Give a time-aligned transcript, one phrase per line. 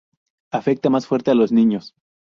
[0.49, 1.93] Afecta más fuerte a los niños.